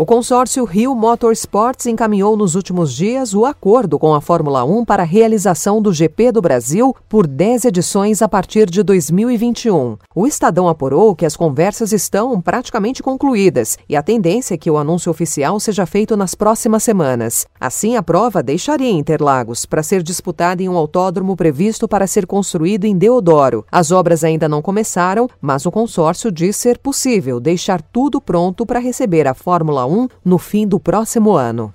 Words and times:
O 0.00 0.06
consórcio 0.06 0.64
Rio 0.64 0.94
Motorsports 0.94 1.84
encaminhou 1.84 2.34
nos 2.34 2.54
últimos 2.54 2.94
dias 2.94 3.34
o 3.34 3.44
acordo 3.44 3.98
com 3.98 4.14
a 4.14 4.20
Fórmula 4.22 4.64
1 4.64 4.82
para 4.82 5.02
a 5.02 5.04
realização 5.04 5.82
do 5.82 5.92
GP 5.92 6.32
do 6.32 6.40
Brasil 6.40 6.96
por 7.06 7.26
10 7.26 7.66
edições 7.66 8.22
a 8.22 8.26
partir 8.26 8.70
de 8.70 8.82
2021. 8.82 9.98
O 10.14 10.26
Estadão 10.26 10.68
apurou 10.68 11.14
que 11.14 11.26
as 11.26 11.36
conversas 11.36 11.92
estão 11.92 12.40
praticamente 12.40 13.02
concluídas 13.02 13.76
e 13.86 13.94
a 13.94 14.02
tendência 14.02 14.54
é 14.54 14.56
que 14.56 14.70
o 14.70 14.78
anúncio 14.78 15.10
oficial 15.10 15.60
seja 15.60 15.84
feito 15.84 16.16
nas 16.16 16.34
próximas 16.34 16.82
semanas. 16.82 17.46
Assim, 17.60 17.94
a 17.94 18.02
prova 18.02 18.42
deixaria 18.42 18.90
Interlagos 18.90 19.66
para 19.66 19.82
ser 19.82 20.02
disputada 20.02 20.62
em 20.62 20.68
um 20.70 20.78
autódromo 20.78 21.36
previsto 21.36 21.86
para 21.86 22.06
ser 22.06 22.26
construído 22.26 22.86
em 22.86 22.96
Deodoro. 22.96 23.66
As 23.70 23.90
obras 23.90 24.24
ainda 24.24 24.48
não 24.48 24.62
começaram, 24.62 25.28
mas 25.42 25.66
o 25.66 25.70
consórcio 25.70 26.32
diz 26.32 26.56
ser 26.56 26.78
possível 26.78 27.38
deixar 27.38 27.82
tudo 27.82 28.18
pronto 28.18 28.64
para 28.64 28.80
receber 28.80 29.28
a 29.28 29.34
Fórmula 29.34 29.84
1 29.84 29.89
1 29.90 30.08
no 30.24 30.38
fim 30.38 30.66
do 30.66 30.78
próximo 30.78 31.32
ano. 31.32 31.72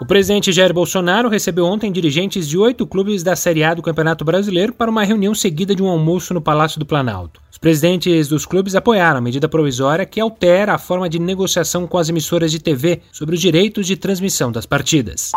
O 0.00 0.06
presidente 0.06 0.52
Jair 0.52 0.74
Bolsonaro 0.74 1.28
recebeu 1.28 1.64
ontem 1.64 1.90
dirigentes 1.90 2.46
de 2.46 2.58
oito 2.58 2.86
clubes 2.86 3.22
da 3.22 3.34
Série 3.34 3.64
A 3.64 3.72
do 3.72 3.82
Campeonato 3.82 4.24
Brasileiro 4.24 4.72
para 4.72 4.90
uma 4.90 5.04
reunião 5.04 5.34
seguida 5.34 5.74
de 5.74 5.82
um 5.82 5.88
almoço 5.88 6.34
no 6.34 6.40
Palácio 6.40 6.78
do 6.78 6.84
Planalto. 6.84 7.40
Os 7.50 7.56
presidentes 7.56 8.28
dos 8.28 8.44
clubes 8.44 8.74
apoiaram 8.74 9.18
a 9.18 9.22
medida 9.22 9.48
provisória 9.48 10.04
que 10.04 10.20
altera 10.20 10.74
a 10.74 10.78
forma 10.78 11.08
de 11.08 11.18
negociação 11.18 11.86
com 11.86 11.96
as 11.96 12.10
emissoras 12.10 12.52
de 12.52 12.58
TV 12.58 13.00
sobre 13.10 13.34
os 13.34 13.40
direitos 13.40 13.86
de 13.86 13.96
transmissão 13.96 14.52
das 14.52 14.66
partidas. 14.66 15.32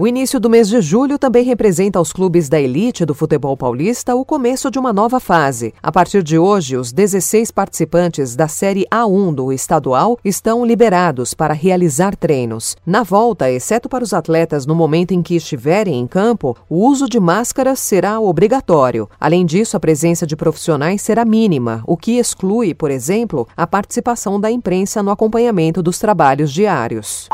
O 0.00 0.06
início 0.06 0.38
do 0.38 0.48
mês 0.48 0.68
de 0.68 0.80
julho 0.80 1.18
também 1.18 1.42
representa 1.42 1.98
aos 1.98 2.12
clubes 2.12 2.48
da 2.48 2.60
elite 2.60 3.04
do 3.04 3.16
futebol 3.16 3.56
paulista 3.56 4.14
o 4.14 4.24
começo 4.24 4.70
de 4.70 4.78
uma 4.78 4.92
nova 4.92 5.18
fase. 5.18 5.74
A 5.82 5.90
partir 5.90 6.22
de 6.22 6.38
hoje, 6.38 6.76
os 6.76 6.92
16 6.92 7.50
participantes 7.50 8.36
da 8.36 8.46
Série 8.46 8.86
A1 8.94 9.34
do 9.34 9.52
estadual 9.52 10.16
estão 10.24 10.64
liberados 10.64 11.34
para 11.34 11.52
realizar 11.52 12.14
treinos. 12.14 12.76
Na 12.86 13.02
volta, 13.02 13.50
exceto 13.50 13.88
para 13.88 14.04
os 14.04 14.14
atletas 14.14 14.66
no 14.66 14.74
momento 14.76 15.10
em 15.10 15.20
que 15.20 15.34
estiverem 15.34 15.98
em 15.98 16.06
campo, 16.06 16.56
o 16.70 16.86
uso 16.86 17.08
de 17.08 17.18
máscaras 17.18 17.80
será 17.80 18.20
obrigatório. 18.20 19.10
Além 19.18 19.44
disso, 19.44 19.76
a 19.76 19.80
presença 19.80 20.24
de 20.24 20.36
profissionais 20.36 21.02
será 21.02 21.24
mínima, 21.24 21.82
o 21.84 21.96
que 21.96 22.18
exclui, 22.18 22.72
por 22.72 22.92
exemplo, 22.92 23.48
a 23.56 23.66
participação 23.66 24.40
da 24.40 24.48
imprensa 24.48 25.02
no 25.02 25.10
acompanhamento 25.10 25.82
dos 25.82 25.98
trabalhos 25.98 26.52
diários. 26.52 27.28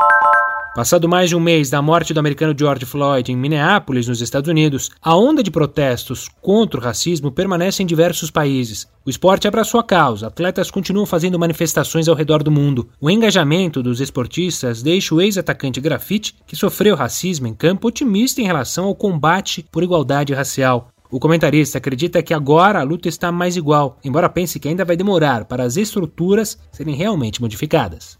Passado 0.75 1.07
mais 1.07 1.29
de 1.29 1.37
um 1.37 1.39
mês 1.39 1.69
da 1.69 1.81
morte 1.81 2.13
do 2.13 2.19
americano 2.19 2.53
George 2.55 2.85
Floyd 2.85 3.31
em 3.31 3.37
Minneapolis, 3.37 4.09
nos 4.09 4.19
Estados 4.19 4.49
Unidos, 4.49 4.91
a 5.01 5.15
onda 5.15 5.41
de 5.41 5.49
protestos 5.49 6.27
contra 6.41 6.77
o 6.77 6.83
racismo 6.83 7.31
permanece 7.31 7.81
em 7.81 7.85
diversos 7.85 8.29
países. 8.29 8.85
O 9.05 9.09
esporte 9.09 9.47
abraçou 9.47 9.79
a 9.79 9.83
causa, 9.85 10.27
atletas 10.27 10.69
continuam 10.69 11.05
fazendo 11.05 11.39
manifestações 11.39 12.09
ao 12.09 12.15
redor 12.15 12.43
do 12.43 12.51
mundo. 12.51 12.89
O 12.99 13.09
engajamento 13.09 13.81
dos 13.81 14.01
esportistas 14.01 14.83
deixa 14.83 15.15
o 15.15 15.21
ex-atacante 15.21 15.79
grafite, 15.79 16.35
que 16.45 16.57
sofreu 16.57 16.93
racismo 16.93 17.47
em 17.47 17.53
campo, 17.53 17.87
otimista 17.87 18.41
em 18.41 18.45
relação 18.45 18.83
ao 18.83 18.95
combate 18.95 19.65
por 19.71 19.81
igualdade 19.81 20.33
racial. 20.33 20.89
O 21.09 21.21
comentarista 21.21 21.77
acredita 21.77 22.21
que 22.21 22.33
agora 22.33 22.81
a 22.81 22.83
luta 22.83 23.07
está 23.07 23.31
mais 23.31 23.55
igual, 23.55 23.97
embora 24.03 24.27
pense 24.27 24.59
que 24.59 24.67
ainda 24.67 24.83
vai 24.83 24.97
demorar 24.97 25.45
para 25.45 25.63
as 25.63 25.77
estruturas 25.77 26.57
serem 26.69 26.95
realmente 26.95 27.39
modificadas. 27.39 28.17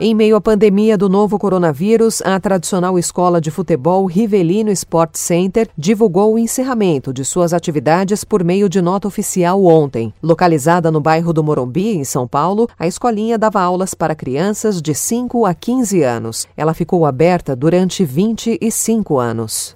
Em 0.00 0.12
meio 0.12 0.34
à 0.34 0.40
pandemia 0.40 0.98
do 0.98 1.08
novo 1.08 1.38
coronavírus, 1.38 2.20
a 2.22 2.38
tradicional 2.40 2.98
escola 2.98 3.40
de 3.40 3.48
futebol 3.48 4.04
Rivelino 4.06 4.72
Sport 4.72 5.14
Center 5.14 5.68
divulgou 5.78 6.34
o 6.34 6.38
encerramento 6.38 7.12
de 7.12 7.24
suas 7.24 7.52
atividades 7.52 8.24
por 8.24 8.42
meio 8.42 8.68
de 8.68 8.82
nota 8.82 9.06
oficial 9.06 9.64
ontem. 9.64 10.12
Localizada 10.20 10.90
no 10.90 11.00
bairro 11.00 11.32
do 11.32 11.44
Morumbi, 11.44 11.96
em 11.96 12.02
São 12.02 12.26
Paulo, 12.26 12.68
a 12.76 12.88
escolinha 12.88 13.38
dava 13.38 13.60
aulas 13.60 13.94
para 13.94 14.16
crianças 14.16 14.82
de 14.82 14.92
5 14.92 15.46
a 15.46 15.54
15 15.54 16.02
anos. 16.02 16.48
Ela 16.56 16.74
ficou 16.74 17.06
aberta 17.06 17.54
durante 17.54 18.04
25 18.04 19.20
anos. 19.20 19.74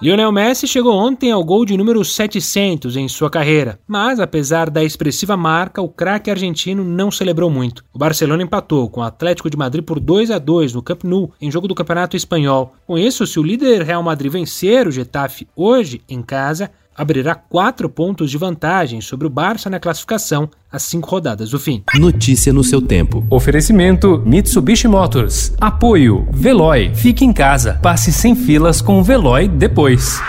Lionel 0.00 0.30
Messi 0.30 0.68
chegou 0.68 0.94
ontem 0.94 1.32
ao 1.32 1.42
gol 1.42 1.64
de 1.64 1.76
número 1.76 2.04
700 2.04 2.96
em 2.96 3.08
sua 3.08 3.28
carreira, 3.28 3.80
mas 3.84 4.20
apesar 4.20 4.70
da 4.70 4.84
expressiva 4.84 5.36
marca, 5.36 5.82
o 5.82 5.88
craque 5.88 6.30
argentino 6.30 6.84
não 6.84 7.10
celebrou 7.10 7.50
muito. 7.50 7.84
O 7.92 7.98
Barcelona 7.98 8.44
empatou 8.44 8.88
com 8.88 9.00
o 9.00 9.02
Atlético 9.02 9.50
de 9.50 9.56
Madrid 9.56 9.84
por 9.84 9.98
2 9.98 10.30
a 10.30 10.38
2 10.38 10.74
no 10.74 10.82
Camp 10.82 11.02
Nou, 11.02 11.32
em 11.40 11.50
jogo 11.50 11.66
do 11.66 11.74
Campeonato 11.74 12.16
Espanhol. 12.16 12.74
Com 12.86 12.96
isso, 12.96 13.26
se 13.26 13.40
o 13.40 13.42
líder 13.42 13.82
Real 13.82 14.02
Madrid 14.02 14.30
vencer 14.30 14.86
o 14.86 14.92
Getafe 14.92 15.48
hoje 15.56 16.00
em 16.08 16.22
casa, 16.22 16.70
abrirá 16.96 17.34
quatro 17.34 17.88
pontos 17.88 18.30
de 18.30 18.38
vantagem 18.38 19.00
sobre 19.00 19.26
o 19.26 19.30
Barça 19.30 19.68
na 19.68 19.80
classificação 19.80 20.48
às 20.70 20.82
cinco 20.82 21.10
rodadas 21.10 21.50
do 21.50 21.58
fim. 21.58 21.82
Notícia 21.94 22.52
no 22.52 22.64
seu 22.64 22.80
tempo. 22.80 23.26
Oferecimento 23.30 24.22
Mitsubishi 24.24 24.88
Motors. 24.88 25.52
Apoio 25.60 26.26
Veloy. 26.30 26.94
Fique 26.94 27.24
em 27.24 27.32
casa. 27.32 27.74
Passe 27.82 28.12
sem 28.12 28.34
filas 28.34 28.80
com 28.80 28.98
o 28.98 29.02
Veloy 29.02 29.48
depois. 29.48 30.20